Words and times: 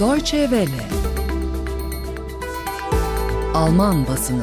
Deutsche 0.00 0.40
Welle 0.40 0.88
Alman 3.54 4.06
basını 4.06 4.42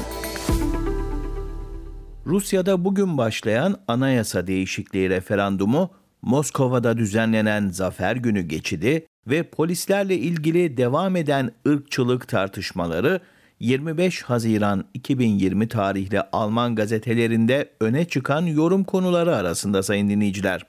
Rusya'da 2.25 2.85
bugün 2.85 3.17
başlayan 3.17 3.75
anayasa 3.87 4.47
değişikliği 4.47 5.09
referandumu, 5.09 5.91
Moskova'da 6.21 6.97
düzenlenen 6.97 7.67
Zafer 7.69 8.15
Günü 8.15 8.41
geçidi 8.41 9.07
ve 9.27 9.43
polislerle 9.43 10.15
ilgili 10.15 10.77
devam 10.77 11.15
eden 11.15 11.51
ırkçılık 11.67 12.27
tartışmaları 12.27 13.19
25 13.59 14.21
Haziran 14.21 14.85
2020 14.93 15.67
tarihli 15.67 16.21
Alman 16.21 16.75
gazetelerinde 16.75 17.69
öne 17.79 18.05
çıkan 18.05 18.45
yorum 18.45 18.83
konuları 18.83 19.35
arasında 19.35 19.83
sayın 19.83 20.09
dinleyiciler. 20.09 20.61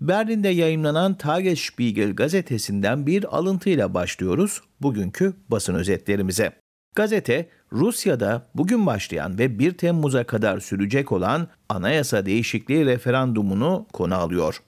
Berlin'de 0.00 0.48
yayınlanan 0.48 1.14
Tagesspiegel 1.14 2.14
gazetesinden 2.14 3.06
bir 3.06 3.36
alıntıyla 3.36 3.94
başlıyoruz 3.94 4.60
bugünkü 4.80 5.32
basın 5.48 5.74
özetlerimize. 5.74 6.52
Gazete, 6.94 7.48
Rusya'da 7.72 8.46
bugün 8.54 8.86
başlayan 8.86 9.38
ve 9.38 9.58
1 9.58 9.72
Temmuz'a 9.72 10.24
kadar 10.24 10.60
sürecek 10.60 11.12
olan 11.12 11.48
anayasa 11.68 12.26
değişikliği 12.26 12.86
referandumunu 12.86 13.86
konu 13.92 14.14
alıyor. 14.14 14.62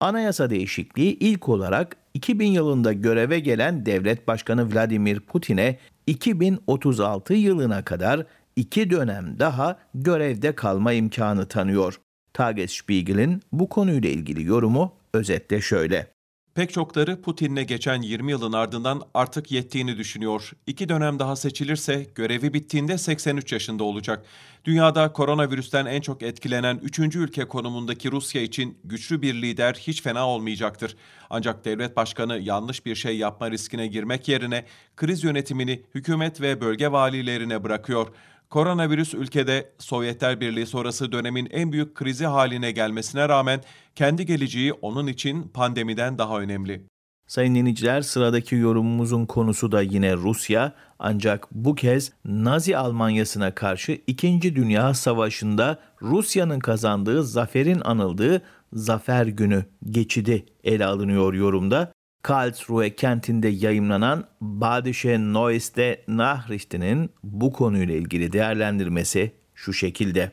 Anayasa 0.00 0.50
değişikliği 0.50 1.18
ilk 1.18 1.48
olarak 1.48 1.96
2000 2.14 2.46
yılında 2.46 2.92
göreve 2.92 3.40
gelen 3.40 3.86
devlet 3.86 4.28
başkanı 4.28 4.74
Vladimir 4.74 5.20
Putin'e 5.20 5.78
2036 6.06 7.34
yılına 7.34 7.84
kadar 7.84 8.26
iki 8.56 8.90
dönem 8.90 9.36
daha 9.38 9.78
görevde 9.94 10.54
kalma 10.54 10.92
imkanı 10.92 11.48
tanıyor. 11.48 12.00
Tagesspiegel'in 12.34 13.42
bu 13.52 13.68
konuyla 13.68 14.10
ilgili 14.10 14.44
yorumu 14.44 14.92
özetle 15.14 15.60
şöyle. 15.60 16.12
Pek 16.54 16.72
çokları 16.72 17.22
Putin'le 17.22 17.66
geçen 17.66 18.02
20 18.02 18.30
yılın 18.30 18.52
ardından 18.52 19.02
artık 19.14 19.52
yettiğini 19.52 19.96
düşünüyor. 19.96 20.52
İki 20.66 20.88
dönem 20.88 21.18
daha 21.18 21.36
seçilirse 21.36 22.06
görevi 22.14 22.54
bittiğinde 22.54 22.98
83 22.98 23.52
yaşında 23.52 23.84
olacak. 23.84 24.24
Dünyada 24.64 25.12
koronavirüsten 25.12 25.86
en 25.86 26.00
çok 26.00 26.22
etkilenen 26.22 26.80
3. 26.82 26.98
ülke 26.98 27.44
konumundaki 27.44 28.12
Rusya 28.12 28.42
için 28.42 28.78
güçlü 28.84 29.22
bir 29.22 29.34
lider 29.34 29.74
hiç 29.74 30.02
fena 30.02 30.28
olmayacaktır. 30.28 30.96
Ancak 31.30 31.64
devlet 31.64 31.96
başkanı 31.96 32.38
yanlış 32.38 32.86
bir 32.86 32.94
şey 32.94 33.16
yapma 33.16 33.50
riskine 33.50 33.86
girmek 33.86 34.28
yerine 34.28 34.64
kriz 34.96 35.24
yönetimini 35.24 35.82
hükümet 35.94 36.40
ve 36.40 36.60
bölge 36.60 36.92
valilerine 36.92 37.64
bırakıyor. 37.64 38.06
Koronavirüs 38.52 39.14
ülkede 39.14 39.72
Sovyetler 39.78 40.40
Birliği 40.40 40.66
sonrası 40.66 41.12
dönemin 41.12 41.48
en 41.50 41.72
büyük 41.72 41.94
krizi 41.94 42.26
haline 42.26 42.72
gelmesine 42.72 43.28
rağmen 43.28 43.60
kendi 43.94 44.26
geleceği 44.26 44.72
onun 44.72 45.06
için 45.06 45.42
pandemiden 45.42 46.18
daha 46.18 46.40
önemli. 46.40 46.86
Sayın 47.26 47.54
dinleyiciler 47.54 48.02
sıradaki 48.02 48.54
yorumumuzun 48.54 49.26
konusu 49.26 49.72
da 49.72 49.82
yine 49.82 50.16
Rusya 50.16 50.72
ancak 50.98 51.48
bu 51.52 51.74
kez 51.74 52.12
Nazi 52.24 52.76
Almanyası'na 52.76 53.54
karşı 53.54 53.98
2. 54.06 54.56
Dünya 54.56 54.94
Savaşı'nda 54.94 55.78
Rusya'nın 56.02 56.58
kazandığı 56.58 57.24
zaferin 57.24 57.80
anıldığı 57.84 58.42
Zafer 58.72 59.26
Günü 59.26 59.64
geçidi 59.90 60.46
ele 60.64 60.84
alınıyor 60.84 61.34
yorumda. 61.34 61.92
Karlsruhe 62.22 62.96
kentinde 62.96 63.48
yayımlanan 63.48 64.28
Badische 64.40 65.18
Neueste 65.18 66.04
Nachrichten'in 66.08 67.10
bu 67.22 67.52
konuyla 67.52 67.94
ilgili 67.94 68.32
değerlendirmesi 68.32 69.32
şu 69.54 69.72
şekilde. 69.72 70.32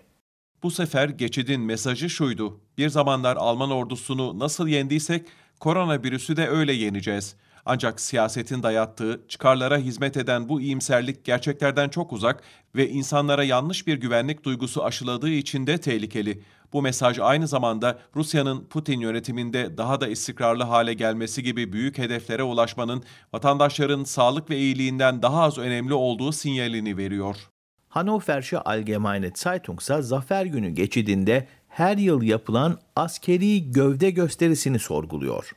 Bu 0.63 0.71
sefer 0.71 1.09
geçidin 1.09 1.61
mesajı 1.61 2.09
şuydu. 2.09 2.59
Bir 2.77 2.89
zamanlar 2.89 3.37
Alman 3.37 3.71
ordusunu 3.71 4.39
nasıl 4.39 4.67
yendiysek 4.67 5.25
koronavirüsü 5.59 6.37
de 6.37 6.47
öyle 6.47 6.73
yeneceğiz. 6.73 7.35
Ancak 7.65 7.99
siyasetin 7.99 8.63
dayattığı, 8.63 9.21
çıkarlara 9.27 9.77
hizmet 9.77 10.17
eden 10.17 10.49
bu 10.49 10.61
iyimserlik 10.61 11.25
gerçeklerden 11.25 11.89
çok 11.89 12.13
uzak 12.13 12.43
ve 12.75 12.89
insanlara 12.89 13.43
yanlış 13.43 13.87
bir 13.87 13.97
güvenlik 13.97 14.43
duygusu 14.43 14.83
aşıladığı 14.83 15.29
için 15.29 15.67
de 15.67 15.77
tehlikeli. 15.77 16.43
Bu 16.73 16.81
mesaj 16.81 17.19
aynı 17.19 17.47
zamanda 17.47 17.99
Rusya'nın 18.15 18.65
Putin 18.65 18.99
yönetiminde 18.99 19.77
daha 19.77 20.01
da 20.01 20.07
istikrarlı 20.07 20.63
hale 20.63 20.93
gelmesi 20.93 21.43
gibi 21.43 21.73
büyük 21.73 21.97
hedeflere 21.97 22.43
ulaşmanın 22.43 23.03
vatandaşların 23.33 24.03
sağlık 24.03 24.49
ve 24.49 24.57
iyiliğinden 24.57 25.21
daha 25.21 25.43
az 25.43 25.57
önemli 25.57 25.93
olduğu 25.93 26.31
sinyalini 26.31 26.97
veriyor. 26.97 27.35
Hannoversche 27.89 28.57
Allgemeine 28.57 29.31
Zeitung 29.35 29.81
ise 29.81 30.01
Zafer 30.01 30.45
Günü 30.45 30.69
geçidinde 30.69 31.47
her 31.67 31.97
yıl 31.97 32.21
yapılan 32.21 32.79
askeri 32.95 33.71
gövde 33.71 34.09
gösterisini 34.09 34.79
sorguluyor. 34.79 35.51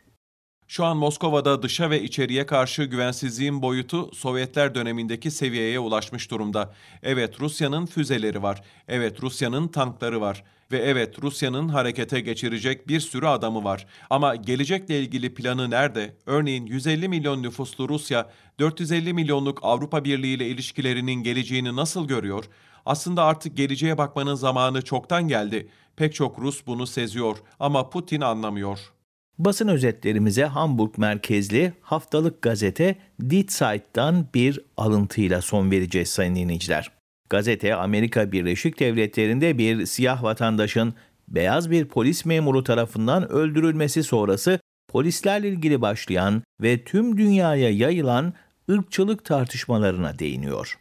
Şu 0.72 0.84
an 0.84 0.96
Moskova'da 0.96 1.62
dışa 1.62 1.90
ve 1.90 2.02
içeriye 2.02 2.46
karşı 2.46 2.84
güvensizliğin 2.84 3.62
boyutu 3.62 4.14
Sovyetler 4.14 4.74
dönemindeki 4.74 5.30
seviyeye 5.30 5.78
ulaşmış 5.78 6.30
durumda. 6.30 6.74
Evet 7.02 7.40
Rusya'nın 7.40 7.86
füzeleri 7.86 8.42
var. 8.42 8.62
Evet 8.88 9.22
Rusya'nın 9.22 9.68
tankları 9.68 10.20
var. 10.20 10.44
Ve 10.70 10.78
evet 10.78 11.22
Rusya'nın 11.22 11.68
harekete 11.68 12.20
geçirecek 12.20 12.88
bir 12.88 13.00
sürü 13.00 13.26
adamı 13.26 13.64
var. 13.64 13.86
Ama 14.10 14.36
gelecekle 14.36 15.00
ilgili 15.00 15.34
planı 15.34 15.70
nerede? 15.70 16.16
Örneğin 16.26 16.66
150 16.66 17.08
milyon 17.08 17.42
nüfuslu 17.42 17.88
Rusya 17.88 18.30
450 18.58 19.12
milyonluk 19.12 19.58
Avrupa 19.62 20.04
Birliği 20.04 20.34
ile 20.34 20.48
ilişkilerinin 20.48 21.22
geleceğini 21.22 21.76
nasıl 21.76 22.08
görüyor? 22.08 22.44
Aslında 22.86 23.24
artık 23.24 23.56
geleceğe 23.56 23.98
bakmanın 23.98 24.34
zamanı 24.34 24.82
çoktan 24.82 25.28
geldi. 25.28 25.68
Pek 25.96 26.14
çok 26.14 26.38
Rus 26.38 26.66
bunu 26.66 26.86
seziyor 26.86 27.38
ama 27.60 27.90
Putin 27.90 28.20
anlamıyor. 28.20 28.92
Basın 29.38 29.68
özetlerimize 29.68 30.44
Hamburg 30.44 30.98
merkezli 30.98 31.72
haftalık 31.80 32.42
gazete 32.42 32.96
Die 33.30 33.46
Zeit'tan 33.48 34.26
bir 34.34 34.60
alıntıyla 34.76 35.42
son 35.42 35.70
vereceğiz 35.70 36.08
sayın 36.08 36.34
dinleyiciler. 36.34 36.90
Gazete 37.30 37.74
Amerika 37.74 38.32
Birleşik 38.32 38.80
Devletleri'nde 38.80 39.58
bir 39.58 39.86
siyah 39.86 40.22
vatandaşın 40.22 40.94
beyaz 41.28 41.70
bir 41.70 41.84
polis 41.84 42.24
memuru 42.24 42.64
tarafından 42.64 43.28
öldürülmesi 43.28 44.02
sonrası 44.02 44.60
polislerle 44.88 45.48
ilgili 45.48 45.80
başlayan 45.80 46.42
ve 46.62 46.84
tüm 46.84 47.18
dünyaya 47.18 47.70
yayılan 47.70 48.34
ırkçılık 48.70 49.24
tartışmalarına 49.24 50.18
değiniyor. 50.18 50.78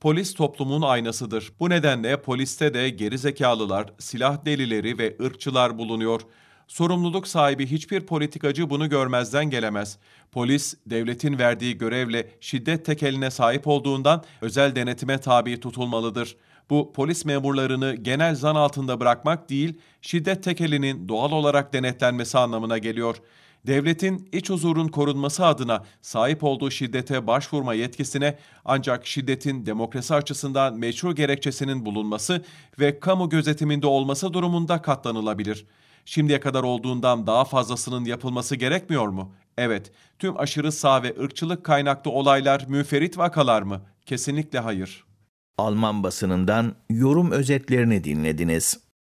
Polis 0.00 0.34
toplumun 0.34 0.82
aynasıdır. 0.82 1.52
Bu 1.60 1.70
nedenle 1.70 2.22
poliste 2.22 2.74
de 2.74 2.88
geri 2.88 3.18
zekalılar, 3.18 3.92
silah 3.98 4.44
delileri 4.44 4.98
ve 4.98 5.16
ırkçılar 5.22 5.78
bulunuyor. 5.78 6.20
Sorumluluk 6.66 7.28
sahibi 7.28 7.66
hiçbir 7.66 8.00
politikacı 8.00 8.70
bunu 8.70 8.88
görmezden 8.88 9.50
gelemez. 9.50 9.98
Polis, 10.32 10.74
devletin 10.86 11.38
verdiği 11.38 11.78
görevle 11.78 12.30
şiddet 12.40 12.84
tekeline 12.84 13.30
sahip 13.30 13.66
olduğundan 13.66 14.24
özel 14.40 14.76
denetime 14.76 15.18
tabi 15.18 15.60
tutulmalıdır. 15.60 16.36
Bu 16.70 16.92
polis 16.92 17.24
memurlarını 17.24 17.94
genel 17.94 18.34
zan 18.34 18.54
altında 18.54 19.00
bırakmak 19.00 19.50
değil, 19.50 19.80
şiddet 20.02 20.44
tekelinin 20.44 21.08
doğal 21.08 21.32
olarak 21.32 21.72
denetlenmesi 21.72 22.38
anlamına 22.38 22.78
geliyor. 22.78 23.16
Devletin 23.66 24.28
iç 24.32 24.50
huzurun 24.50 24.88
korunması 24.88 25.46
adına 25.46 25.84
sahip 26.02 26.44
olduğu 26.44 26.70
şiddete 26.70 27.26
başvurma 27.26 27.74
yetkisine 27.74 28.38
ancak 28.64 29.06
şiddetin 29.06 29.66
demokrasi 29.66 30.14
açısından 30.14 30.74
meşru 30.74 31.14
gerekçesinin 31.14 31.86
bulunması 31.86 32.44
ve 32.80 33.00
kamu 33.00 33.28
gözetiminde 33.28 33.86
olması 33.86 34.32
durumunda 34.32 34.82
katlanılabilir.'' 34.82 35.86
şimdiye 36.06 36.40
kadar 36.40 36.62
olduğundan 36.62 37.26
daha 37.26 37.44
fazlasının 37.44 38.04
yapılması 38.04 38.56
gerekmiyor 38.56 39.08
mu? 39.08 39.32
Evet, 39.58 39.92
tüm 40.18 40.40
aşırı 40.40 40.72
sağ 40.72 41.02
ve 41.02 41.14
ırkçılık 41.20 41.64
kaynaklı 41.64 42.10
olaylar 42.10 42.64
müferit 42.68 43.18
vakalar 43.18 43.62
mı? 43.62 43.82
Kesinlikle 44.06 44.58
hayır. 44.58 45.04
Alman 45.58 46.02
basınından 46.02 46.74
yorum 46.90 47.30
özetlerini 47.30 48.04
dinlediniz. 48.04 48.85